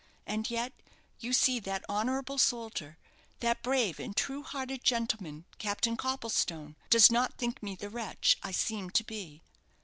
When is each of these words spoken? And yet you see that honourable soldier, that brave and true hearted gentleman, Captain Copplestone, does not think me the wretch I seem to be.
And 0.25 0.49
yet 0.49 0.73
you 1.19 1.31
see 1.31 1.59
that 1.59 1.85
honourable 1.87 2.39
soldier, 2.39 2.97
that 3.39 3.61
brave 3.61 3.99
and 3.99 4.17
true 4.17 4.41
hearted 4.41 4.83
gentleman, 4.83 5.45
Captain 5.59 5.95
Copplestone, 5.95 6.75
does 6.89 7.11
not 7.11 7.37
think 7.37 7.61
me 7.61 7.75
the 7.75 7.91
wretch 7.91 8.39
I 8.41 8.49
seem 8.51 8.89
to 8.89 9.03
be. 9.03 9.43